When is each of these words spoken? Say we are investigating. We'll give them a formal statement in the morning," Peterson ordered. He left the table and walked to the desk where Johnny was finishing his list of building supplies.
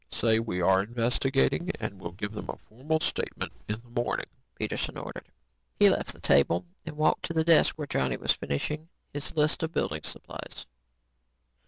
Say 0.11 0.39
we 0.39 0.61
are 0.61 0.81
investigating. 0.81 1.69
We'll 1.93 2.13
give 2.13 2.31
them 2.31 2.49
a 2.49 2.57
formal 2.67 2.99
statement 3.01 3.51
in 3.69 3.79
the 3.85 4.01
morning," 4.01 4.25
Peterson 4.55 4.97
ordered. 4.97 5.29
He 5.79 5.91
left 5.91 6.11
the 6.11 6.19
table 6.19 6.65
and 6.87 6.97
walked 6.97 7.25
to 7.25 7.33
the 7.33 7.43
desk 7.45 7.75
where 7.75 7.85
Johnny 7.85 8.17
was 8.17 8.31
finishing 8.31 8.89
his 9.13 9.35
list 9.37 9.61
of 9.61 9.73
building 9.73 10.01
supplies. 10.01 10.65